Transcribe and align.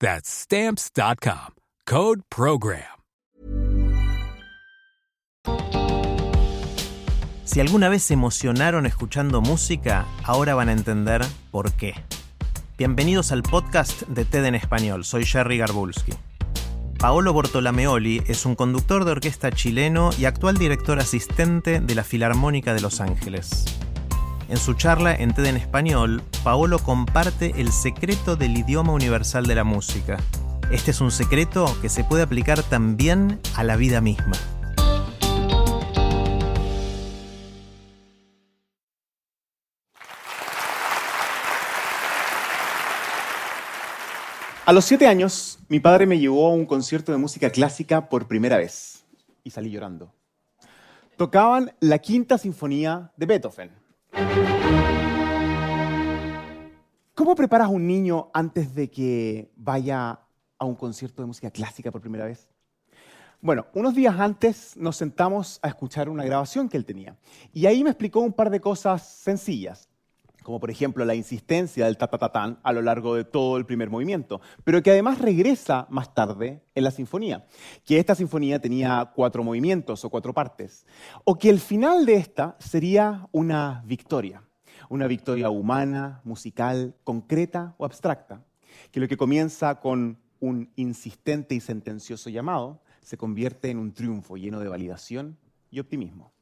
That's 0.00 0.30
stamps.com. 0.30 1.56
Code 1.84 2.22
program. 2.30 2.80
Si 7.44 7.60
alguna 7.60 7.90
vez 7.90 8.04
se 8.04 8.14
emocionaron 8.14 8.86
escuchando 8.86 9.42
música, 9.42 10.06
ahora 10.24 10.54
van 10.54 10.70
a 10.70 10.72
entender 10.72 11.20
por 11.50 11.72
qué. 11.72 11.92
Bienvenidos 12.78 13.30
al 13.30 13.42
podcast 13.42 14.02
de 14.08 14.24
TED 14.24 14.46
en 14.46 14.54
español. 14.54 15.04
Soy 15.04 15.26
Jerry 15.26 15.58
Garbulski. 15.58 16.12
Paolo 16.98 17.34
Bortolameoli 17.34 18.22
es 18.26 18.46
un 18.46 18.54
conductor 18.54 19.04
de 19.04 19.10
orquesta 19.10 19.50
chileno 19.50 20.10
y 20.18 20.24
actual 20.24 20.56
director 20.56 20.98
asistente 20.98 21.80
de 21.80 21.94
la 21.94 22.04
Filarmónica 22.04 22.72
de 22.72 22.80
Los 22.80 23.02
Ángeles. 23.02 23.64
En 24.50 24.56
su 24.56 24.74
charla 24.74 25.14
en 25.14 25.32
TED 25.32 25.44
en 25.44 25.56
español, 25.56 26.24
Paolo 26.42 26.80
comparte 26.80 27.52
el 27.58 27.70
secreto 27.70 28.34
del 28.34 28.58
idioma 28.58 28.92
universal 28.92 29.46
de 29.46 29.54
la 29.54 29.62
música. 29.62 30.16
Este 30.72 30.90
es 30.90 31.00
un 31.00 31.12
secreto 31.12 31.72
que 31.80 31.88
se 31.88 32.02
puede 32.02 32.24
aplicar 32.24 32.64
también 32.64 33.38
a 33.54 33.62
la 33.62 33.76
vida 33.76 34.00
misma. 34.00 34.32
A 44.66 44.72
los 44.72 44.84
siete 44.84 45.06
años, 45.06 45.60
mi 45.68 45.78
padre 45.78 46.06
me 46.06 46.18
llevó 46.18 46.48
a 46.48 46.54
un 46.54 46.66
concierto 46.66 47.12
de 47.12 47.18
música 47.18 47.50
clásica 47.50 48.08
por 48.08 48.26
primera 48.26 48.56
vez 48.56 49.04
y 49.44 49.50
salí 49.50 49.70
llorando. 49.70 50.12
Tocaban 51.16 51.72
la 51.78 52.00
quinta 52.00 52.36
sinfonía 52.36 53.12
de 53.16 53.26
Beethoven. 53.26 53.89
¿Cómo 57.14 57.34
preparas 57.34 57.68
a 57.68 57.70
un 57.70 57.86
niño 57.86 58.30
antes 58.32 58.74
de 58.74 58.90
que 58.90 59.50
vaya 59.54 60.20
a 60.58 60.64
un 60.64 60.74
concierto 60.74 61.20
de 61.20 61.26
música 61.26 61.50
clásica 61.50 61.90
por 61.90 62.00
primera 62.00 62.24
vez? 62.24 62.48
Bueno, 63.42 63.66
unos 63.74 63.94
días 63.94 64.18
antes 64.18 64.74
nos 64.76 64.96
sentamos 64.96 65.58
a 65.62 65.68
escuchar 65.68 66.08
una 66.08 66.24
grabación 66.24 66.68
que 66.68 66.78
él 66.78 66.86
tenía 66.86 67.16
y 67.52 67.66
ahí 67.66 67.84
me 67.84 67.90
explicó 67.90 68.20
un 68.20 68.32
par 68.32 68.48
de 68.48 68.60
cosas 68.60 69.06
sencillas 69.06 69.89
como 70.42 70.60
por 70.60 70.70
ejemplo 70.70 71.04
la 71.04 71.14
insistencia 71.14 71.86
del 71.86 71.96
ta-ta-ta-tan 71.96 72.58
a 72.62 72.72
lo 72.72 72.82
largo 72.82 73.14
de 73.14 73.24
todo 73.24 73.56
el 73.56 73.66
primer 73.66 73.90
movimiento, 73.90 74.40
pero 74.64 74.82
que 74.82 74.90
además 74.90 75.18
regresa 75.18 75.86
más 75.90 76.14
tarde 76.14 76.62
en 76.74 76.84
la 76.84 76.90
sinfonía, 76.90 77.46
que 77.84 77.98
esta 77.98 78.14
sinfonía 78.14 78.60
tenía 78.60 79.12
cuatro 79.14 79.44
movimientos 79.44 80.04
o 80.04 80.10
cuatro 80.10 80.32
partes, 80.32 80.86
o 81.24 81.38
que 81.38 81.50
el 81.50 81.60
final 81.60 82.06
de 82.06 82.14
esta 82.14 82.56
sería 82.58 83.28
una 83.32 83.82
victoria, 83.86 84.42
una 84.88 85.06
victoria 85.06 85.50
humana, 85.50 86.20
musical, 86.24 86.94
concreta 87.04 87.74
o 87.78 87.84
abstracta, 87.84 88.44
que 88.90 89.00
lo 89.00 89.08
que 89.08 89.16
comienza 89.16 89.80
con 89.80 90.18
un 90.40 90.70
insistente 90.76 91.54
y 91.54 91.60
sentencioso 91.60 92.30
llamado 92.30 92.82
se 93.02 93.16
convierte 93.16 93.70
en 93.70 93.78
un 93.78 93.92
triunfo 93.92 94.36
lleno 94.36 94.60
de 94.60 94.68
validación 94.68 95.38
y 95.70 95.80
optimismo. 95.80 96.32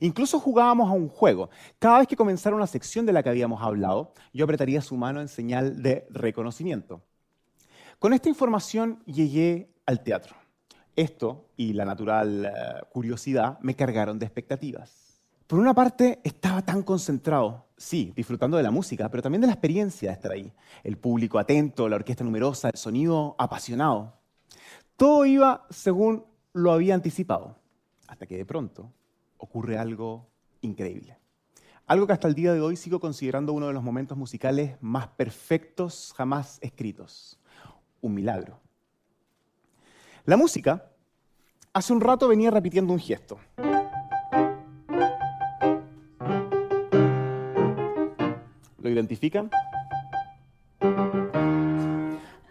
Incluso 0.00 0.40
jugábamos 0.40 0.88
a 0.88 0.92
un 0.92 1.08
juego. 1.08 1.50
Cada 1.78 1.98
vez 1.98 2.08
que 2.08 2.16
comenzara 2.16 2.56
una 2.56 2.66
sección 2.66 3.06
de 3.06 3.12
la 3.12 3.22
que 3.22 3.30
habíamos 3.30 3.62
hablado, 3.62 4.12
yo 4.32 4.44
apretaría 4.44 4.80
su 4.80 4.96
mano 4.96 5.20
en 5.20 5.28
señal 5.28 5.82
de 5.82 6.06
reconocimiento. 6.10 7.02
Con 7.98 8.12
esta 8.12 8.28
información 8.28 9.02
llegué 9.06 9.72
al 9.86 10.02
teatro. 10.02 10.36
Esto 10.94 11.50
y 11.56 11.72
la 11.72 11.84
natural 11.84 12.44
eh, 12.44 12.50
curiosidad 12.90 13.58
me 13.60 13.74
cargaron 13.74 14.18
de 14.18 14.26
expectativas. 14.26 15.08
Por 15.48 15.58
una 15.58 15.72
parte, 15.72 16.20
estaba 16.24 16.60
tan 16.60 16.82
concentrado, 16.82 17.68
sí, 17.76 18.12
disfrutando 18.14 18.56
de 18.56 18.62
la 18.62 18.70
música, 18.70 19.08
pero 19.08 19.22
también 19.22 19.40
de 19.40 19.46
la 19.46 19.54
experiencia 19.54 20.10
de 20.10 20.14
estar 20.14 20.30
ahí. 20.30 20.52
El 20.84 20.98
público 20.98 21.38
atento, 21.38 21.88
la 21.88 21.96
orquesta 21.96 22.22
numerosa, 22.22 22.68
el 22.68 22.78
sonido 22.78 23.34
apasionado. 23.38 24.12
Todo 24.96 25.24
iba 25.24 25.66
según 25.70 26.26
lo 26.52 26.72
había 26.72 26.94
anticipado, 26.94 27.56
hasta 28.08 28.26
que 28.26 28.36
de 28.36 28.44
pronto 28.44 28.92
ocurre 29.38 29.78
algo 29.78 30.28
increíble. 30.60 31.16
Algo 31.86 32.06
que 32.06 32.12
hasta 32.12 32.28
el 32.28 32.34
día 32.34 32.52
de 32.52 32.60
hoy 32.60 32.76
sigo 32.76 33.00
considerando 33.00 33.54
uno 33.54 33.68
de 33.68 33.72
los 33.72 33.82
momentos 33.82 34.18
musicales 34.18 34.76
más 34.82 35.08
perfectos 35.08 36.12
jamás 36.16 36.58
escritos. 36.60 37.40
Un 38.02 38.14
milagro. 38.14 38.60
La 40.26 40.36
música 40.36 40.92
hace 41.72 41.92
un 41.92 42.00
rato 42.02 42.28
venía 42.28 42.50
repitiendo 42.50 42.92
un 42.92 43.00
gesto. 43.00 43.38
¿Lo 48.82 48.90
identifican? 48.90 49.50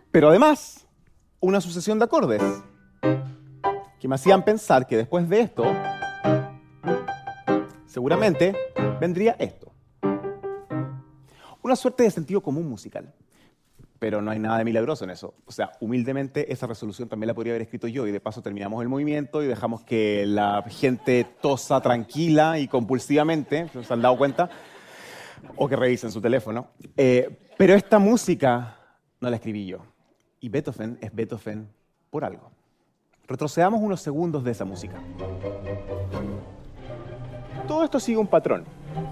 Pero 0.09 0.29
además, 0.29 0.87
una 1.39 1.61
sucesión 1.61 1.99
de 1.99 2.05
acordes 2.05 2.41
que 3.99 4.07
me 4.07 4.15
hacían 4.15 4.43
pensar 4.43 4.87
que 4.87 4.97
después 4.97 5.29
de 5.29 5.41
esto 5.41 5.65
seguramente 7.97 8.55
vendría 9.01 9.35
esto. 9.39 9.71
Una 11.63 11.75
suerte 11.75 12.03
de 12.03 12.11
sentido 12.11 12.41
común 12.41 12.69
musical. 12.69 13.11
Pero 13.97 14.21
no 14.21 14.29
hay 14.29 14.37
nada 14.37 14.59
de 14.59 14.65
milagroso 14.65 15.03
en 15.03 15.09
eso. 15.09 15.33
O 15.47 15.51
sea, 15.51 15.71
humildemente 15.79 16.53
esa 16.53 16.67
resolución 16.67 17.09
también 17.09 17.29
la 17.29 17.33
podría 17.33 17.53
haber 17.53 17.63
escrito 17.63 17.87
yo 17.87 18.05
y 18.05 18.11
de 18.11 18.19
paso 18.19 18.43
terminamos 18.43 18.83
el 18.83 18.87
movimiento 18.87 19.41
y 19.41 19.47
dejamos 19.47 19.81
que 19.81 20.27
la 20.27 20.63
gente 20.69 21.25
tosa 21.41 21.81
tranquila 21.81 22.59
y 22.59 22.67
compulsivamente, 22.67 23.67
¿se 23.69 23.91
han 23.91 24.03
dado 24.03 24.15
cuenta? 24.15 24.47
O 25.55 25.67
que 25.67 25.75
revisen 25.75 26.11
su 26.11 26.21
teléfono. 26.21 26.67
Eh, 26.95 27.35
pero 27.57 27.73
esta 27.73 27.97
música 27.97 28.77
no 29.19 29.27
la 29.31 29.37
escribí 29.37 29.65
yo. 29.65 29.79
Y 30.39 30.49
Beethoven 30.49 30.99
es 31.01 31.15
Beethoven 31.15 31.67
por 32.11 32.23
algo. 32.23 32.51
Retrocedamos 33.27 33.81
unos 33.81 34.01
segundos 34.01 34.43
de 34.43 34.51
esa 34.51 34.65
música. 34.65 35.01
Todo 37.67 37.83
esto 37.83 37.99
sigue 37.99 38.17
un 38.17 38.27
patrón 38.27 38.63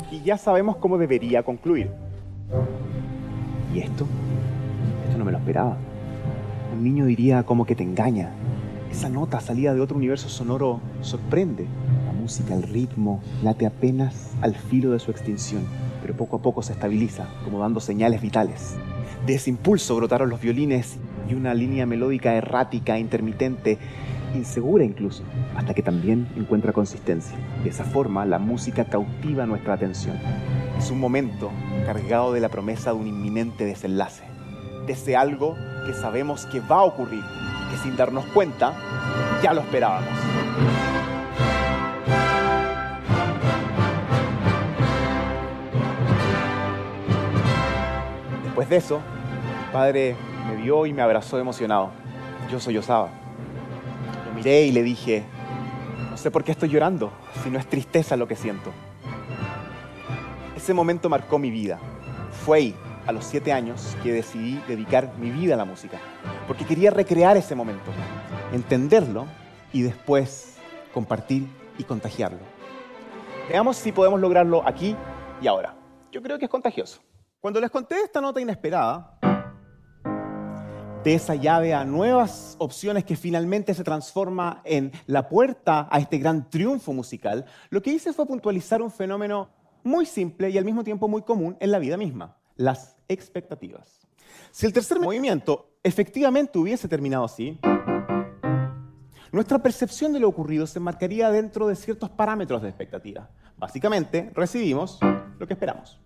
y 0.10 0.22
ya 0.22 0.38
sabemos 0.38 0.78
cómo 0.78 0.98
debería 0.98 1.44
concluir. 1.44 1.92
¿Y 3.74 3.80
esto? 3.80 4.07
Esto 5.06 5.18
no 5.18 5.25
me 5.25 5.31
lo 5.34 5.38
esperaba. 5.38 5.75
Un 6.74 6.84
niño 6.84 7.06
diría 7.06 7.44
como 7.44 7.66
que 7.66 7.75
te 7.75 7.84
engaña. 7.84 8.31
Esa 8.90 9.10
nota 9.10 9.42
salida 9.42 9.74
de 9.74 9.81
otro 9.81 9.98
universo 9.98 10.30
sonoro 10.30 10.80
sorprende. 11.02 11.68
La 12.06 12.13
música, 12.13 12.54
el 12.54 12.63
ritmo, 12.63 13.22
late 13.44 13.66
apenas 13.66 14.31
al 14.42 14.56
filo 14.56 14.92
de 14.92 15.00
su 15.00 15.12
extinción, 15.12 15.63
pero 16.01 16.16
poco 16.16 16.38
a 16.38 16.42
poco 16.42 16.62
se 16.62 16.72
estabiliza, 16.72 17.28
como 17.44 17.60
dando 17.60 17.81
señales 17.81 18.22
vitales. 18.22 18.78
De 19.25 19.36
ese 19.36 19.50
impulso 19.50 19.98
brotaron 19.98 20.30
los 20.30 20.40
violines 20.40 20.98
y 21.30 21.33
una 21.33 21.54
línea 21.54 21.86
melódica 21.86 22.33
errática, 22.33 23.00
intermitente, 23.00 23.77
insegura 24.33 24.83
incluso, 24.83 25.24
hasta 25.56 25.74
que 25.74 25.81
también 25.81 26.27
encuentra 26.36 26.74
consistencia. 26.74 27.38
De 27.63 27.69
esa 27.69 27.83
forma, 27.83 28.25
la 28.25 28.39
música 28.39 28.86
cautiva 28.86 29.45
nuestra 29.45 29.74
atención. 29.74 30.18
Es 30.77 30.92
un 30.92 31.00
momento 31.00 31.51
cargado 31.86 32.33
de 32.33 32.42
la 32.42 32.50
promesa 32.50 32.92
de 32.92 32.98
un 32.98 33.07
inminente 33.07 33.66
desenlace, 33.66 34.24
de 34.86 34.94
ese 34.94 35.16
algo 35.16 35.56
que 35.86 35.94
sabemos 35.94 36.45
que 36.48 36.60
va 36.60 36.77
a 36.77 36.83
ocurrir 36.83 37.24
que 37.72 37.77
sin 37.77 37.95
darnos 37.95 38.25
cuenta 38.27 38.74
ya 39.42 39.54
lo 39.54 39.62
esperábamos. 39.62 40.10
Después 48.44 48.69
de 48.69 48.75
eso, 48.77 49.01
padre 49.74 50.16
me 50.47 50.56
vio 50.56 50.86
y 50.86 50.94
me 50.94 51.01
abrazó 51.01 51.39
emocionado. 51.39 51.92
Yo 52.51 52.59
soy 52.59 52.77
Osaba. 52.77 53.09
Lo 54.25 54.33
miré 54.33 54.63
y 54.63 54.71
le 54.71 54.83
dije, 54.83 55.24
no 56.09 56.18
sé 56.18 56.31
por 56.31 56.44
qué 56.44 56.51
estoy 56.51 56.69
llorando, 56.69 57.12
si 57.44 57.50
no 57.50 57.59
es 57.59 57.68
tristeza 57.68 58.15
lo 58.15 58.27
que 58.27 58.36
siento. 58.36 58.71
Ese 60.56 60.74
momento 60.74 61.09
marcó 61.09 61.39
mi 61.39 61.51
vida. 61.51 61.80
Fue 62.45 62.57
ahí, 62.57 62.75
a 63.07 63.12
los 63.12 63.25
siete 63.25 63.53
años, 63.53 63.95
que 64.03 64.13
decidí 64.13 64.62
dedicar 64.68 65.13
mi 65.18 65.30
vida 65.30 65.56
a 65.56 65.57
la 65.57 65.65
música, 65.65 66.00
porque 66.48 66.65
quería 66.65 66.91
recrear 66.91 67.38
ese 67.38 67.56
momento, 67.56 67.91
entenderlo 68.51 69.25
y 69.74 69.81
después 69.81 70.57
compartir 70.94 71.48
y 71.77 71.83
contagiarlo. 71.83 72.39
Veamos 73.50 73.77
si 73.77 73.91
podemos 73.91 74.19
lograrlo 74.19 74.68
aquí 74.68 74.95
y 75.41 75.48
ahora. 75.48 75.75
Yo 76.12 76.21
creo 76.21 76.39
que 76.39 76.45
es 76.45 76.51
contagioso. 76.51 77.01
Cuando 77.39 77.59
les 77.59 77.69
conté 77.69 78.01
esta 78.01 78.21
nota 78.21 78.41
inesperada, 78.41 79.19
de 81.06 81.13
esa 81.13 81.36
llave 81.36 81.75
a 81.75 81.86
nuevas 81.86 82.56
opciones 82.57 83.04
que 83.04 83.16
finalmente 83.16 83.75
se 83.75 83.84
transforma 83.84 84.62
en 84.66 84.92
la 85.06 85.30
puerta 85.30 85.88
a 85.92 86.00
este 86.00 86.18
gran 86.18 86.50
triunfo 86.50 86.94
musical, 86.94 87.46
lo 87.69 87.80
que 87.84 87.92
hice 87.92 88.12
fue 88.12 88.25
puntualizar 88.25 88.81
un 88.81 88.90
fenómeno 88.90 89.50
muy 89.84 90.07
simple 90.07 90.50
y 90.50 90.57
al 90.57 90.66
mismo 90.66 90.84
tiempo 90.84 91.07
muy 91.07 91.22
común 91.22 91.57
en 91.60 91.69
la 91.69 91.78
vida 91.78 91.96
misma, 91.96 92.38
las 92.56 92.98
expectativas. 93.07 94.00
Si 94.50 94.66
el 94.66 94.74
tercer 94.74 95.00
movimiento 95.00 95.78
efectivamente 95.84 96.57
hubiese 96.57 96.88
terminado 96.88 97.25
así, 97.25 97.60
nuestra 99.31 99.60
percepción 99.60 100.12
de 100.12 100.19
lo 100.19 100.28
ocurrido 100.28 100.66
se 100.66 100.80
marcaría 100.80 101.30
dentro 101.30 101.68
de 101.68 101.75
ciertos 101.75 102.10
parámetros 102.10 102.63
de 102.63 102.69
expectativa. 102.69 103.30
Básicamente, 103.58 104.31
recibimos 104.34 104.98
lo 105.38 105.46
que 105.46 105.54
esperamos. 105.54 106.00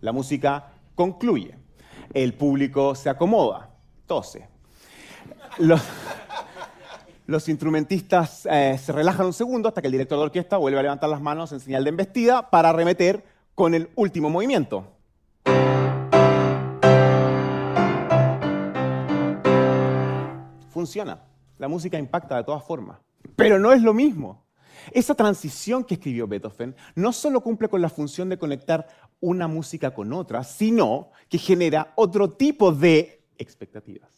La 0.00 0.10
música 0.10 0.72
concluye. 0.96 1.54
El 2.12 2.34
público 2.34 2.96
se 2.96 3.08
acomoda, 3.08 3.69
los 7.26 7.48
instrumentistas 7.48 8.46
eh, 8.50 8.76
se 8.76 8.92
relajan 8.92 9.26
un 9.26 9.32
segundo 9.32 9.68
hasta 9.68 9.80
que 9.80 9.86
el 9.86 9.92
director 9.92 10.18
de 10.18 10.24
orquesta 10.24 10.56
vuelve 10.56 10.80
a 10.80 10.82
levantar 10.82 11.08
las 11.08 11.20
manos 11.20 11.52
en 11.52 11.60
señal 11.60 11.84
de 11.84 11.90
embestida 11.90 12.50
para 12.50 12.70
arremeter 12.70 13.24
con 13.54 13.74
el 13.74 13.88
último 13.94 14.28
movimiento. 14.28 14.84
Funciona. 20.70 21.22
La 21.58 21.68
música 21.68 21.98
impacta 21.98 22.36
de 22.36 22.44
todas 22.44 22.64
formas. 22.64 22.98
Pero 23.36 23.58
no 23.58 23.72
es 23.72 23.82
lo 23.82 23.92
mismo. 23.92 24.46
Esa 24.92 25.14
transición 25.14 25.84
que 25.84 25.94
escribió 25.94 26.26
Beethoven 26.26 26.74
no 26.94 27.12
solo 27.12 27.42
cumple 27.42 27.68
con 27.68 27.82
la 27.82 27.90
función 27.90 28.28
de 28.28 28.38
conectar 28.38 28.86
una 29.20 29.46
música 29.46 29.92
con 29.92 30.12
otra, 30.12 30.42
sino 30.42 31.10
que 31.28 31.38
genera 31.38 31.92
otro 31.96 32.30
tipo 32.30 32.72
de 32.72 33.19
expectativas. 33.40 34.10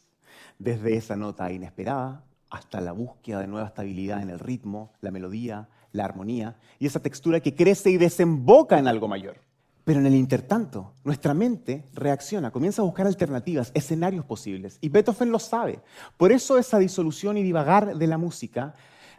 Desde 0.59 0.97
esa 0.97 1.17
nota 1.17 1.51
inesperada 1.51 2.25
hasta 2.51 2.81
la 2.81 2.93
búsqueda 2.93 3.41
de 3.41 3.47
nueva 3.47 3.69
estabilidad 3.69 4.21
en 4.21 4.31
el 4.31 4.39
ritmo, 4.39 4.93
la 5.01 5.11
melodía, 5.11 5.69
la 5.93 6.05
armonía 6.05 6.57
y 6.79 6.87
esa 6.87 7.01
textura 7.01 7.41
que 7.41 7.55
crece 7.55 7.91
y 7.91 7.97
desemboca 7.97 8.79
en 8.79 8.89
algo 8.89 9.09
mayor. 9.09 9.41
Pero 9.85 9.99
en 9.99 10.07
el 10.07 10.15
intertanto, 10.15 10.93
nuestra 11.03 11.35
mente 11.35 11.85
reacciona, 11.93 12.53
comienza 12.53 12.83
a 12.83 12.85
buscar 12.85 13.07
alternativas, 13.07 13.73
escenarios 13.75 14.25
posibles. 14.25 14.79
Y 14.81 14.91
Beethoven 14.91 15.33
lo 15.33 15.41
sabe. 15.41 15.81
Por 16.17 16.31
eso 16.31 16.57
esa 16.57 16.79
disolución 16.79 17.37
y 17.37 17.43
divagar 17.43 17.97
de 17.97 18.07
la 18.07 18.19
música 18.19 18.75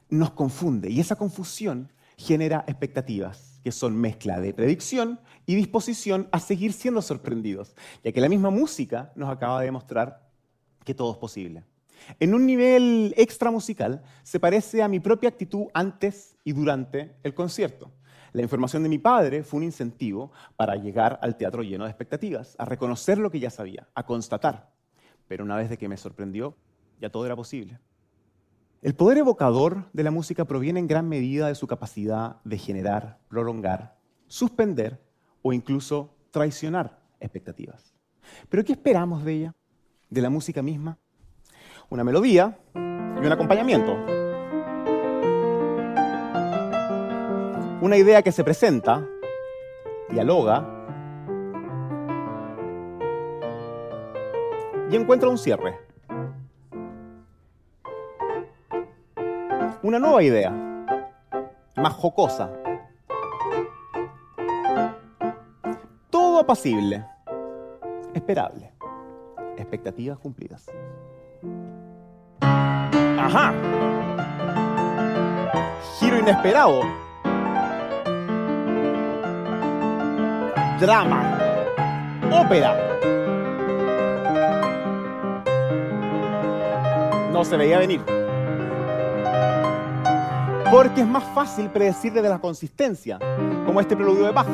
nos 0.10 0.32
confunde. 0.32 0.90
Y 0.90 1.02
esa 1.02 1.16
confusión 1.16 1.90
genera 2.18 2.63
expectativas, 2.68 3.60
que 3.63 3.71
son 3.71 3.95
mezcla 3.95 4.39
de 4.39 4.54
predicción 4.54 5.19
y 5.45 5.56
disposición 5.56 6.27
a 6.31 6.39
seguir 6.39 6.74
siendo 6.74 7.01
sorprendidos, 7.01 7.75
ya 8.04 8.12
que 8.12 8.21
la 8.21 8.30
misma 8.30 8.50
música 8.50 9.12
nos 9.15 9.30
acaba 9.30 9.60
de 9.60 9.65
demostrar 9.65 10.30
que 10.83 10.94
todo 10.94 11.12
es 11.13 11.18
posible. 11.18 11.63
En 12.19 12.33
un 12.33 12.45
nivel 12.45 13.13
extra 13.18 13.51
musical, 13.51 14.04
se 14.24 14.39
parece 14.39 14.83
a 14.83 14.88
mi 14.88 15.00
propia 15.00 15.30
actitud 15.30 15.68
antes 15.74 16.38
y 16.44 16.51
durante 16.51 17.15
el 17.24 17.33
concierto. 17.33 17.92
La 18.33 18.42
información 18.42 18.83
de 18.83 18.89
mi 18.89 18.98
padre 18.98 19.44
fue 19.44 19.59
un 19.59 19.63
incentivo 19.63 20.31
para 20.56 20.75
llegar 20.75 21.19
al 21.21 21.38
teatro 21.38 21.62
lleno 21.62 21.86
de 21.86 21.92
expectativas, 21.92 22.56
a 22.57 22.66
reconocer 22.66 23.18
lo 23.18 23.30
que 23.30 23.39
ya 23.39 23.50
sabía, 23.50 23.88
a 23.94 24.06
constatar. 24.06 24.74
Pero 25.27 25.44
una 25.44 25.56
vez 25.56 25.69
de 25.69 25.77
que 25.77 25.88
me 25.88 25.98
sorprendió, 25.98 26.56
ya 27.00 27.09
todo 27.09 27.25
era 27.25 27.36
posible. 27.36 27.80
El 28.83 28.95
poder 28.95 29.19
evocador 29.19 29.85
de 29.94 30.03
la 30.03 30.12
música 30.12 30.44
proviene 30.44 30.77
en 30.77 30.88
gran 30.88 31.07
medida 31.07 31.47
de 31.47 31.56
su 31.56 31.68
capacidad 31.68 32.41
de 32.44 32.57
generar, 32.57 33.18
prolongar, 33.30 33.95
suspender 34.27 35.00
o 35.41 35.53
incluso 35.53 36.13
traicionar 36.31 37.00
expectativas. 37.21 37.95
¿Pero 38.50 38.65
qué 38.65 38.74
esperamos 38.74 39.24
de 39.24 39.33
ella? 39.35 39.56
¿De 40.09 40.21
la 40.21 40.30
música 40.30 40.62
misma? 40.62 40.97
Una 41.89 42.03
melodía 42.03 42.59
y 42.75 43.25
un 43.25 43.31
acompañamiento. 43.31 43.94
Una 47.81 47.95
idea 47.95 48.21
que 48.21 48.33
se 48.33 48.44
presenta, 48.44 49.07
dialoga 50.09 50.68
y 54.91 54.95
encuentra 54.97 55.30
un 55.30 55.38
cierre. 55.38 55.82
Una 59.83 60.00
nueva 60.00 60.24
idea, 60.24 60.50
más 61.75 61.94
jocosa. 61.94 62.50
Todo 66.09 66.39
apacible, 66.39 67.06
esperable, 68.13 68.71
expectativas 69.57 70.18
cumplidas. 70.19 70.71
Ajá. 72.42 73.54
Giro 75.99 76.18
inesperado 76.18 76.81
drama, 80.80 81.40
ópera. 82.31 82.75
No 87.31 87.44
se 87.44 87.57
veía 87.57 87.80
venir. 87.80 88.22
Porque 90.73 91.01
es 91.01 91.07
más 91.07 91.23
fácil 91.35 91.69
predecir 91.69 92.13
desde 92.13 92.30
la 92.30 92.39
consistencia, 92.39 93.19
como 93.63 93.80
este 93.80 93.95
preludio 93.95 94.25
de 94.25 94.31
Bach. 94.31 94.47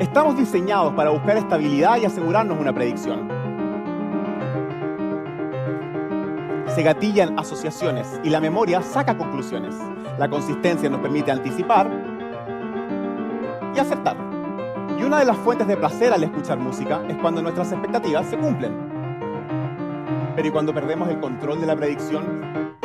Estamos 0.00 0.36
diseñados 0.36 0.92
para 0.94 1.10
buscar 1.10 1.36
estabilidad 1.36 1.98
y 1.98 2.04
asegurarnos 2.04 2.58
una 2.58 2.74
predicción. 2.74 3.28
Se 6.74 6.82
gatillan 6.82 7.38
asociaciones 7.38 8.08
y 8.24 8.30
la 8.30 8.40
memoria 8.40 8.82
saca 8.82 9.16
conclusiones. 9.16 9.76
La 10.18 10.28
consistencia 10.28 10.90
nos 10.90 11.00
permite 11.00 11.30
anticipar 11.30 11.88
y 13.72 13.78
acertar. 13.78 14.16
Y 14.98 15.04
una 15.04 15.20
de 15.20 15.26
las 15.26 15.36
fuentes 15.36 15.68
de 15.68 15.76
placer 15.76 16.12
al 16.12 16.24
escuchar 16.24 16.58
música 16.58 17.02
es 17.08 17.16
cuando 17.18 17.40
nuestras 17.40 17.70
expectativas 17.70 18.26
se 18.26 18.36
cumplen. 18.36 18.72
Pero 20.34 20.48
¿y 20.48 20.50
cuando 20.50 20.74
perdemos 20.74 21.08
el 21.08 21.20
control 21.20 21.60
de 21.60 21.68
la 21.68 21.76
predicción? 21.76 22.76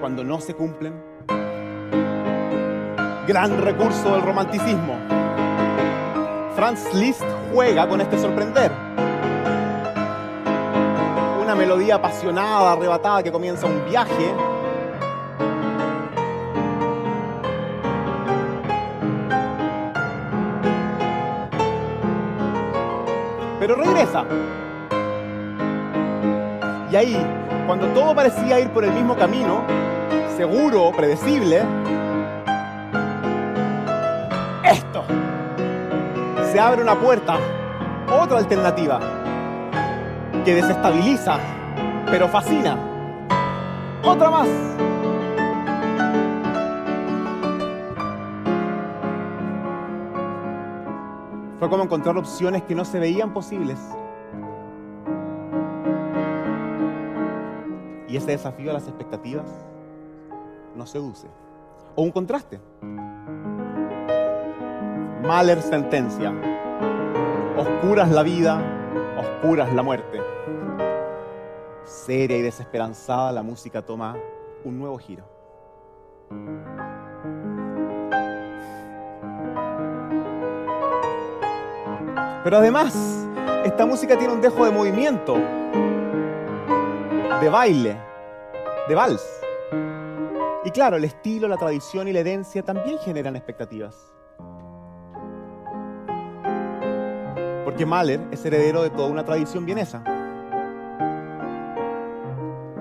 Cuando 0.00 0.24
no 0.24 0.40
se 0.40 0.54
cumplen. 0.54 1.13
Gran 3.26 3.60
recurso 3.62 4.12
del 4.12 4.22
romanticismo. 4.22 4.96
Franz 6.54 6.92
Liszt 6.94 7.24
juega 7.52 7.88
con 7.88 8.00
este 8.00 8.18
sorprender. 8.18 8.70
Una 11.42 11.54
melodía 11.54 11.96
apasionada, 11.96 12.72
arrebatada 12.72 13.22
que 13.22 13.32
comienza 13.32 13.66
un 13.66 13.84
viaje 13.88 14.34
pero 23.66 23.76
regresa. 23.76 24.26
Y 26.92 26.96
ahí, 26.96 27.16
cuando 27.66 27.86
todo 27.94 28.14
parecía 28.14 28.60
ir 28.60 28.68
por 28.68 28.84
el 28.84 28.92
mismo 28.92 29.16
camino, 29.16 29.62
seguro, 30.36 30.92
predecible, 30.94 31.62
Se 36.54 36.60
abre 36.60 36.82
una 36.82 36.94
puerta, 36.94 37.36
otra 38.22 38.38
alternativa. 38.38 39.00
que 40.44 40.54
desestabiliza, 40.54 41.36
pero 42.06 42.28
fascina. 42.28 42.78
Otra 44.04 44.30
más. 44.30 44.48
Fue 51.58 51.68
como 51.68 51.82
encontrar 51.82 52.16
opciones 52.16 52.62
que 52.62 52.76
no 52.76 52.84
se 52.84 53.00
veían 53.00 53.34
posibles. 53.34 53.80
Y 58.06 58.16
ese 58.16 58.30
desafío 58.30 58.70
a 58.70 58.74
las 58.74 58.86
expectativas 58.86 59.46
nos 60.76 60.88
seduce. 60.88 61.26
O 61.96 62.02
un 62.02 62.12
contraste. 62.12 62.60
Mahler 65.24 65.62
sentencia. 65.62 66.34
Oscuras 67.56 68.10
la 68.10 68.22
vida, 68.22 68.60
oscuras 69.16 69.72
la 69.72 69.82
muerte. 69.82 70.20
Seria 71.84 72.36
y 72.36 72.42
desesperanzada, 72.42 73.32
la 73.32 73.42
música 73.42 73.80
toma 73.80 74.18
un 74.64 74.78
nuevo 74.78 74.98
giro. 74.98 75.24
Pero 82.44 82.58
además, 82.58 82.94
esta 83.64 83.86
música 83.86 84.18
tiene 84.18 84.34
un 84.34 84.42
dejo 84.42 84.66
de 84.66 84.72
movimiento, 84.72 85.36
de 87.40 87.48
baile, 87.48 87.96
de 88.86 88.94
vals. 88.94 89.26
Y 90.66 90.70
claro, 90.70 90.98
el 90.98 91.04
estilo, 91.04 91.48
la 91.48 91.56
tradición 91.56 92.08
y 92.08 92.12
la 92.12 92.20
herencia 92.20 92.62
también 92.62 92.98
generan 92.98 93.36
expectativas. 93.36 94.13
Porque 97.74 97.86
Mahler 97.86 98.20
es 98.30 98.44
heredero 98.44 98.84
de 98.84 98.90
toda 98.90 99.08
una 99.08 99.24
tradición 99.24 99.66
vienesa, 99.66 100.00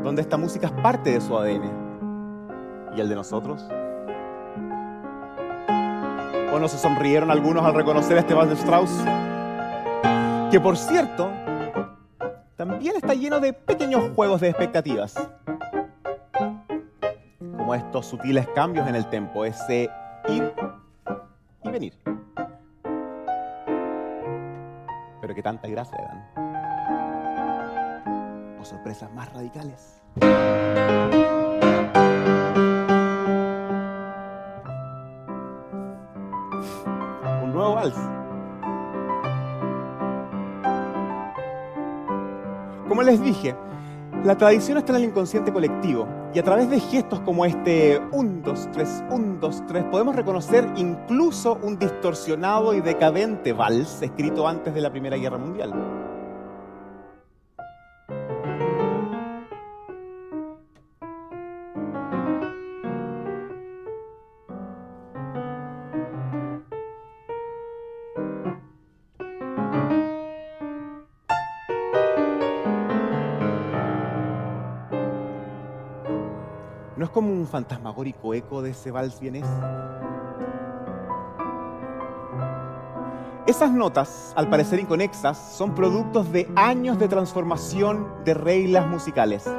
donde 0.03 0.21
esta 0.21 0.37
música 0.37 0.67
es 0.67 0.73
parte 0.83 1.09
de 1.09 1.19
su 1.19 1.35
ADN. 1.35 2.91
¿Y 2.95 3.01
el 3.01 3.09
de 3.09 3.15
nosotros? 3.15 3.65
¿O 6.53 6.59
no 6.59 6.67
se 6.67 6.77
sonrieron 6.77 7.31
algunos 7.31 7.65
al 7.65 7.73
reconocer 7.73 8.17
este 8.17 8.35
vals 8.35 8.49
de 8.49 8.55
Strauss? 8.55 8.91
Que 10.51 10.59
por 10.59 10.77
cierto, 10.77 11.31
también 12.55 12.95
está 12.95 13.15
lleno 13.15 13.39
de 13.39 13.51
pequeños 13.51 14.11
juegos 14.13 14.41
de 14.41 14.49
expectativas. 14.49 15.15
Como 17.39 17.73
estos 17.73 18.05
sutiles 18.05 18.47
cambios 18.53 18.87
en 18.87 18.93
el 18.93 19.09
tempo, 19.09 19.43
ese 19.43 19.89
ir 20.27 20.53
y 21.63 21.69
venir. 21.71 22.02
Pero 25.23 25.33
que 25.33 25.41
tanta 25.41 25.69
gracia 25.69 25.97
le 25.97 26.03
dan. 26.03 26.19
O 28.59 28.65
sorpresas 28.65 29.09
más 29.13 29.31
radicales. 29.31 30.01
Un 37.41 37.53
nuevo 37.53 37.75
vals. 37.75 37.95
Como 42.89 43.01
les 43.03 43.21
dije, 43.21 43.55
la 44.25 44.37
tradición 44.37 44.77
está 44.77 44.91
en 44.91 44.97
el 44.97 45.05
inconsciente 45.05 45.53
colectivo 45.53 46.05
y 46.33 46.39
a 46.39 46.43
través 46.43 46.69
de 46.69 46.79
gestos 46.79 47.19
como 47.21 47.45
este 47.45 48.01
1, 48.11 48.41
2, 48.43 48.69
3, 48.73 49.03
1, 49.11 49.37
2, 49.39 49.63
3 49.67 49.83
podemos 49.85 50.15
reconocer 50.15 50.67
incluso 50.75 51.59
un 51.61 51.77
distorsionado 51.77 52.73
y 52.73 52.81
decadente 52.81 53.53
vals 53.53 54.01
escrito 54.01 54.47
antes 54.47 54.73
de 54.73 54.81
la 54.81 54.89
Primera 54.89 55.17
Guerra 55.17 55.37
Mundial. 55.37 56.02
Como 77.13 77.31
un 77.31 77.47
fantasmagórico 77.47 78.33
eco 78.33 78.61
de 78.61 78.71
ese 78.71 78.91
vals? 78.91 79.19
Esas 83.45 83.71
notas, 83.71 84.33
al 84.35 84.49
parecer 84.49 84.79
inconexas, 84.79 85.37
son 85.37 85.75
productos 85.75 86.31
de 86.31 86.49
años 86.55 86.97
de 86.97 87.07
transformación 87.07 88.07
de 88.25 88.33
reglas 88.33 88.87
musicales. 88.87 89.49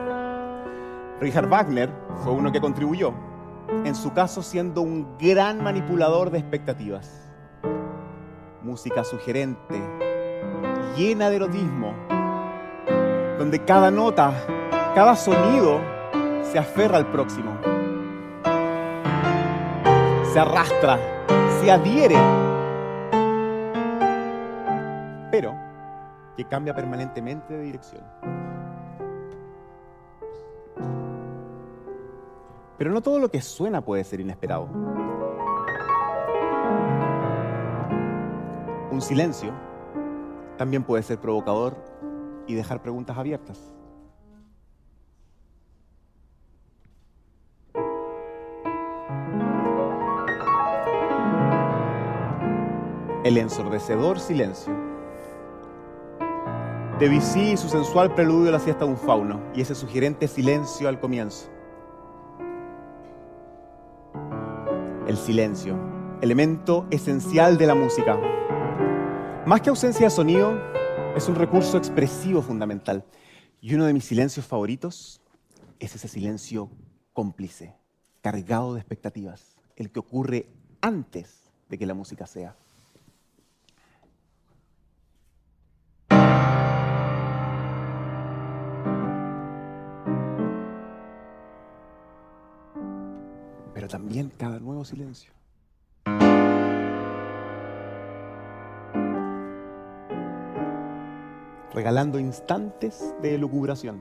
Richard 1.21 1.49
Wagner 1.49 1.91
fue 2.25 2.33
uno 2.33 2.51
que 2.51 2.61
contribuyó, 2.61 3.13
en 3.85 3.95
su 3.95 4.13
caso 4.13 4.43
siendo 4.43 4.83
un 4.83 5.17
gran 5.19 5.63
manipulador 5.63 6.31
de 6.31 6.39
expectativas. 6.39 7.31
Música 8.63 9.05
sugerente, 9.05 9.81
llena 10.97 11.31
de 11.31 11.37
erotismo, 11.37 11.93
donde 13.39 13.65
cada 13.65 13.91
nota, 13.91 14.33
cada 14.95 15.15
sonido 15.15 15.94
se 16.51 16.59
aferra 16.59 16.99
al 16.99 17.07
próximo, 17.07 17.57
se 20.33 20.39
arrastra, 20.39 20.99
se 21.61 21.71
adhiere, 21.71 22.17
pero 25.31 25.55
que 26.37 26.45
cambia 26.45 26.75
permanentemente 26.75 27.55
de 27.55 27.63
dirección. 27.63 28.03
Pero 32.77 32.91
no 32.91 33.01
todo 33.01 33.19
lo 33.19 33.31
que 33.31 33.41
suena 33.41 33.81
puede 33.81 34.05
ser 34.05 34.21
inesperado. 34.21 34.69
Un 38.91 39.01
silencio 39.01 39.53
también 40.57 40.85
puede 40.85 41.03
ser 41.03 41.19
provocador 41.19 41.77
y 42.47 42.55
dejar 42.55 42.83
preguntas 42.83 43.17
abiertas. 43.17 43.73
El 53.25 53.39
ensordecedor 53.39 54.21
silencio. 54.21 54.71
Debussy 57.01 57.53
y 57.53 57.57
su 57.57 57.71
sensual 57.71 58.15
preludio 58.15 58.51
a 58.51 58.53
la 58.53 58.61
siesta 58.61 58.85
de 58.85 58.91
un 58.91 58.99
fauno 58.99 59.41
y 59.55 59.63
ese 59.63 59.75
sugerente 59.75 60.29
silencio 60.29 60.91
al 60.91 61.01
comienzo. 61.01 61.49
El 65.07 65.17
silencio, 65.17 65.75
elemento 66.21 66.87
esencial 66.91 67.57
de 67.57 67.67
la 67.67 67.75
música. 67.75 68.21
Más 69.47 69.63
que 69.63 69.71
ausencia 69.71 70.05
de 70.05 70.11
sonido, 70.11 70.61
es 71.17 71.27
un 71.27 71.37
recurso 71.37 71.79
expresivo 71.79 72.43
fundamental. 72.43 73.07
Y 73.63 73.75
uno 73.75 73.87
de 73.87 73.95
mis 73.95 74.05
silencios 74.05 74.45
favoritos 74.45 75.23
es 75.79 75.95
ese 75.95 76.09
silencio 76.09 76.69
cómplice, 77.15 77.75
cargado 78.21 78.75
de 78.75 78.81
expectativas, 78.81 79.57
el 79.77 79.91
que 79.91 80.01
ocurre 80.01 80.51
antes 80.83 81.51
de 81.71 81.79
que 81.79 81.87
la 81.87 81.95
música 81.95 82.27
sea. 82.27 82.55
Pero 93.85 93.91
también 93.91 94.33
cada 94.39 94.59
nuevo 94.61 94.83
silencio. 94.83 95.31
Regalando 101.75 102.19
instantes 102.19 103.15
de 103.21 103.35
elucubración. 103.35 104.01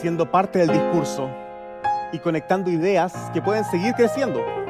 Siendo 0.00 0.30
parte 0.30 0.60
del 0.60 0.68
discurso 0.68 1.28
y 2.10 2.18
conectando 2.20 2.70
ideas 2.70 3.12
que 3.34 3.42
pueden 3.42 3.64
seguir 3.64 3.92
creciendo. 3.92 4.65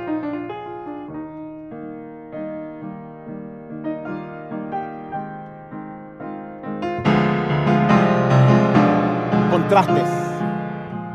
Contrastes, 9.68 10.08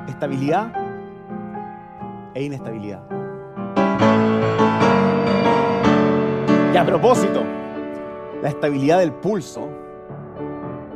estabilidad 0.10 0.74
e 2.34 2.44
inestabilidad. 2.44 3.02
Y 6.74 6.76
a 6.76 6.86
propósito, 6.86 7.46
la 8.42 8.50
estabilidad 8.50 9.00
del 9.00 9.14
pulso 9.14 9.70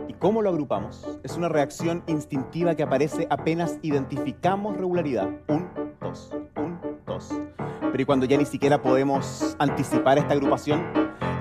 y 0.09 0.13
cómo 0.15 0.41
lo 0.41 0.50
agrupamos 0.50 1.17
es 1.24 1.38
una 1.38 1.47
reacción 1.47 2.03
instintiva 2.07 2.75
que 2.75 2.83
aparece 2.83 3.25
apenas 3.29 3.79
identificamos 3.83 4.75
regularidad. 4.75 5.29
Un, 5.47 5.69
dos, 6.01 6.35
un, 6.57 6.77
dos. 7.05 7.29
Pero 7.79 8.01
y 8.01 8.05
cuando 8.05 8.25
ya 8.25 8.38
ni 8.38 8.45
siquiera 8.45 8.81
podemos 8.81 9.55
anticipar 9.59 10.17
esta 10.17 10.33
agrupación 10.33 10.83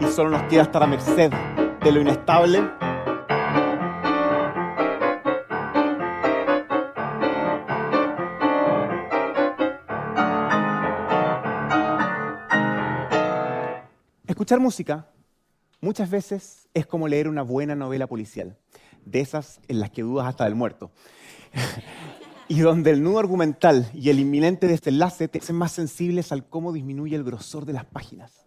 y 0.00 0.04
solo 0.04 0.30
nos 0.30 0.44
queda 0.44 0.62
estar 0.62 0.80
a 0.80 0.86
merced 0.86 1.32
de 1.82 1.90
lo 1.90 2.00
inestable, 2.00 2.62
Escuchar 14.44 14.60
música 14.60 15.08
muchas 15.80 16.10
veces 16.10 16.68
es 16.74 16.84
como 16.84 17.08
leer 17.08 17.28
una 17.28 17.40
buena 17.40 17.74
novela 17.74 18.06
policial, 18.06 18.58
de 19.06 19.20
esas 19.20 19.58
en 19.68 19.80
las 19.80 19.88
que 19.88 20.02
dudas 20.02 20.26
hasta 20.26 20.44
del 20.44 20.54
muerto, 20.54 20.90
y 22.48 22.60
donde 22.60 22.90
el 22.90 23.02
nudo 23.02 23.20
argumental 23.20 23.90
y 23.94 24.10
el 24.10 24.18
inminente 24.18 24.66
desenlace 24.66 25.28
te 25.28 25.38
hacen 25.38 25.56
más 25.56 25.72
sensibles 25.72 26.30
al 26.30 26.46
cómo 26.46 26.74
disminuye 26.74 27.16
el 27.16 27.24
grosor 27.24 27.64
de 27.64 27.72
las 27.72 27.86
páginas, 27.86 28.44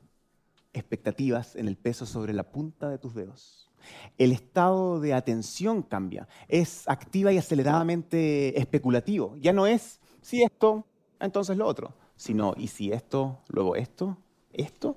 expectativas 0.71 1.55
en 1.55 1.67
el 1.67 1.77
peso 1.77 2.05
sobre 2.05 2.31
la 2.31 2.43
punta 2.43 2.89
de 2.89 2.99
tus 2.99 3.15
dedos. 3.15 3.71
El 4.19 4.33
estado 4.33 4.99
de 4.99 5.15
atención 5.15 5.81
cambia, 5.81 6.27
es 6.47 6.87
activa 6.87 7.33
y 7.33 7.39
aceleradamente 7.39 8.59
especulativo. 8.59 9.35
Ya 9.37 9.51
no 9.51 9.65
es 9.65 9.99
si 10.21 10.43
esto, 10.43 10.85
entonces 11.19 11.57
lo 11.57 11.65
otro, 11.65 11.95
sino 12.15 12.53
y 12.55 12.67
si 12.67 12.91
esto, 12.91 13.39
luego 13.47 13.75
esto, 13.75 14.15
esto 14.53 14.95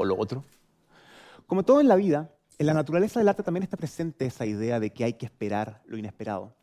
o 0.00 0.04
lo 0.06 0.18
otro. 0.18 0.44
Como 1.46 1.62
todo 1.62 1.80
en 1.80 1.88
la 1.88 1.96
vida, 1.96 2.30
en 2.58 2.66
la 2.66 2.72
naturaleza 2.72 3.20
del 3.20 3.28
arte 3.28 3.42
también 3.42 3.64
está 3.64 3.76
presente 3.76 4.24
esa 4.24 4.46
idea 4.46 4.80
de 4.80 4.90
que 4.94 5.04
hay 5.04 5.12
que 5.12 5.26
esperar 5.26 5.82
lo 5.84 5.98
inesperado. 5.98 6.54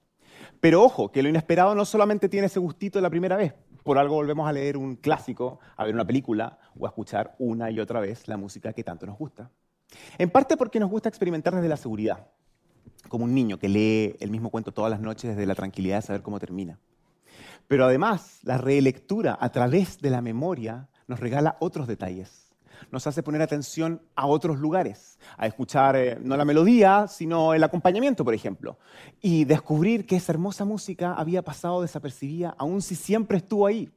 Pero 0.59 0.83
ojo, 0.83 1.11
que 1.11 1.21
lo 1.21 1.29
inesperado 1.29 1.75
no 1.75 1.85
solamente 1.85 2.29
tiene 2.29 2.47
ese 2.47 2.59
gustito 2.59 2.97
de 2.97 3.03
la 3.03 3.11
primera 3.11 3.35
vez. 3.35 3.53
Por 3.83 3.99
algo 3.99 4.15
volvemos 4.15 4.49
a 4.49 4.53
leer 4.53 4.75
un 4.75 4.95
clásico, 4.95 5.59
a 5.75 5.85
ver 5.85 5.93
una 5.93 6.05
película 6.05 6.57
o 6.79 6.87
a 6.87 6.89
escuchar 6.89 7.35
una 7.37 7.69
y 7.69 7.79
otra 7.79 7.99
vez 7.99 8.27
la 8.27 8.37
música 8.37 8.73
que 8.73 8.83
tanto 8.83 9.05
nos 9.05 9.19
gusta. 9.19 9.51
En 10.17 10.31
parte 10.31 10.57
porque 10.57 10.79
nos 10.79 10.89
gusta 10.89 11.09
experimentar 11.09 11.53
desde 11.53 11.69
la 11.69 11.77
seguridad, 11.77 12.27
como 13.07 13.25
un 13.25 13.35
niño 13.35 13.59
que 13.59 13.69
lee 13.69 14.15
el 14.19 14.31
mismo 14.31 14.49
cuento 14.49 14.71
todas 14.71 14.89
las 14.89 14.99
noches 14.99 15.29
desde 15.29 15.45
la 15.45 15.53
tranquilidad 15.53 15.97
de 15.97 16.01
saber 16.01 16.23
cómo 16.23 16.39
termina. 16.39 16.79
Pero 17.67 17.85
además, 17.85 18.39
la 18.41 18.57
relectura 18.57 19.37
a 19.39 19.51
través 19.51 19.99
de 19.99 20.09
la 20.09 20.21
memoria 20.21 20.89
nos 21.07 21.19
regala 21.19 21.55
otros 21.59 21.87
detalles 21.87 22.46
nos 22.91 23.07
hace 23.07 23.23
poner 23.23 23.41
atención 23.41 24.01
a 24.15 24.27
otros 24.27 24.59
lugares, 24.59 25.19
a 25.37 25.47
escuchar 25.47 25.95
eh, 25.95 26.17
no 26.21 26.37
la 26.37 26.45
melodía, 26.45 27.07
sino 27.07 27.53
el 27.53 27.63
acompañamiento, 27.63 28.23
por 28.23 28.33
ejemplo, 28.33 28.77
y 29.21 29.45
descubrir 29.45 30.05
que 30.05 30.17
esa 30.17 30.31
hermosa 30.31 30.65
música 30.65 31.13
había 31.13 31.41
pasado 31.41 31.81
desapercibida, 31.81 32.55
aun 32.57 32.81
si 32.81 32.95
siempre 32.95 33.37
estuvo 33.37 33.67
ahí. 33.67 33.91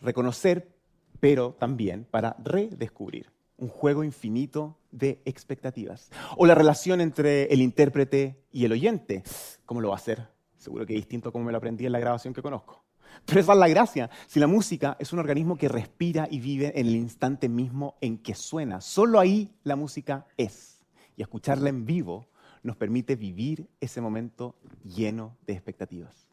Reconocer, 0.00 0.74
pero 1.20 1.54
también 1.58 2.06
para 2.10 2.36
redescubrir 2.42 3.30
un 3.58 3.68
juego 3.68 4.02
infinito 4.02 4.78
de 4.90 5.20
expectativas. 5.24 6.10
O 6.36 6.46
la 6.46 6.54
relación 6.54 7.00
entre 7.00 7.44
el 7.52 7.60
intérprete 7.60 8.42
y 8.50 8.64
el 8.64 8.72
oyente. 8.72 9.22
¿Cómo 9.66 9.80
lo 9.80 9.88
va 9.88 9.94
a 9.94 9.98
hacer? 9.98 10.28
Seguro 10.56 10.86
que 10.86 10.94
es 10.94 11.00
distinto 11.00 11.30
como 11.30 11.44
me 11.44 11.52
lo 11.52 11.58
aprendí 11.58 11.86
en 11.86 11.92
la 11.92 12.00
grabación 12.00 12.34
que 12.34 12.42
conozco. 12.42 12.82
Pero 13.26 13.40
esa 13.40 13.52
es 13.52 13.58
la 13.58 13.68
gracia. 13.68 14.10
Si 14.26 14.40
la 14.40 14.46
música 14.46 14.96
es 14.98 15.12
un 15.12 15.18
organismo 15.18 15.56
que 15.56 15.68
respira 15.68 16.28
y 16.30 16.40
vive 16.40 16.72
en 16.78 16.86
el 16.86 16.96
instante 16.96 17.48
mismo 17.48 17.96
en 18.00 18.18
que 18.18 18.34
suena, 18.34 18.80
solo 18.80 19.18
ahí 19.20 19.50
la 19.64 19.76
música 19.76 20.26
es. 20.36 20.80
Y 21.16 21.22
escucharla 21.22 21.68
en 21.68 21.84
vivo 21.86 22.28
nos 22.62 22.76
permite 22.76 23.16
vivir 23.16 23.68
ese 23.80 24.00
momento 24.00 24.54
lleno 24.84 25.36
de 25.46 25.54
expectativas. 25.54 26.26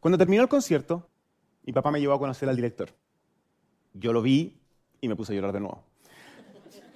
Cuando 0.00 0.18
terminó 0.18 0.42
el 0.42 0.48
concierto, 0.48 1.08
mi 1.64 1.72
papá 1.72 1.90
me 1.90 2.00
llevó 2.00 2.14
a 2.14 2.18
conocer 2.18 2.48
al 2.48 2.56
director. 2.56 2.90
Yo 3.94 4.12
lo 4.12 4.22
vi 4.22 4.60
y 5.00 5.08
me 5.08 5.16
puse 5.16 5.32
a 5.32 5.36
llorar 5.36 5.52
de 5.52 5.60
nuevo. 5.60 5.82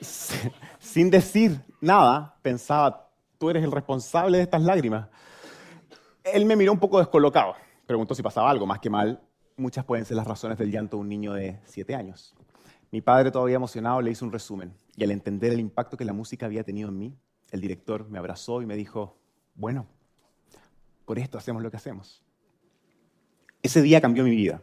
Sin 0.78 1.11
decir 1.11 1.61
nada, 1.80 2.37
pensaba, 2.42 3.11
tú 3.38 3.50
eres 3.50 3.64
el 3.64 3.72
responsable 3.72 4.38
de 4.38 4.44
estas 4.44 4.62
lágrimas. 4.62 5.08
Él 6.22 6.44
me 6.44 6.56
miró 6.56 6.72
un 6.72 6.78
poco 6.78 6.98
descolocado 6.98 7.54
preguntó 7.88 8.14
si 8.14 8.22
pasaba 8.22 8.51
algo, 8.51 8.66
más 8.66 8.81
que 8.81 8.90
mal, 8.90 9.20
muchas 9.57 9.83
pueden 9.83 10.05
ser 10.05 10.18
las 10.18 10.27
razones 10.27 10.59
del 10.59 10.70
llanto 10.70 10.98
de 10.98 11.01
un 11.01 11.09
niño 11.09 11.33
de 11.33 11.59
siete 11.64 11.94
años. 11.94 12.37
Mi 12.92 13.01
padre, 13.01 13.31
todavía 13.31 13.57
emocionado, 13.57 14.03
le 14.03 14.11
hizo 14.11 14.27
un 14.27 14.31
resumen 14.31 14.74
y 14.94 15.05
al 15.05 15.11
entender 15.11 15.53
el 15.53 15.59
impacto 15.59 15.96
que 15.96 16.05
la 16.05 16.12
música 16.12 16.44
había 16.44 16.62
tenido 16.64 16.90
en 16.90 16.98
mí, 16.98 17.16
el 17.51 17.62
director 17.62 18.07
me 18.11 18.18
abrazó 18.18 18.61
y 18.61 18.66
me 18.66 18.77
dijo, 18.77 19.16
bueno, 19.55 19.87
por 21.07 21.18
esto 21.18 21.38
hacemos 21.38 21.62
lo 21.62 21.70
que 21.70 21.79
hacemos. 21.79 22.22
Ese 23.62 23.81
día 23.81 24.03
cambió 24.03 24.22
mi 24.22 24.37
vida. 24.37 24.62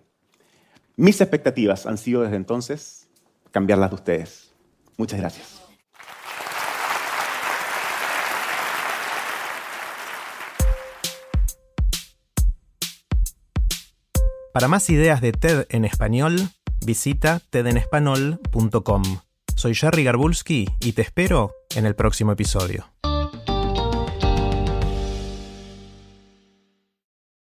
Mis 0.96 1.20
expectativas 1.20 1.88
han 1.88 1.98
sido 1.98 2.22
desde 2.22 2.36
entonces 2.36 3.10
cambiar 3.50 3.80
las 3.80 3.90
de 3.90 3.96
ustedes. 3.96 4.54
Muchas 4.98 5.20
gracias. 5.20 5.65
Para 14.56 14.70
más 14.70 14.90
ideas 14.90 15.20
de 15.20 15.34
TED 15.34 15.66
en 15.68 15.84
español, 15.84 16.38
visita 16.86 17.42
tedenespanol.com. 17.50 19.04
Soy 19.54 19.76
Jerry 19.76 20.06
Garbulski 20.06 20.70
y 20.80 20.94
te 20.94 21.02
espero 21.02 21.52
en 21.76 21.86
el 21.86 21.94
próximo 21.94 22.32
episodio. 22.32 22.86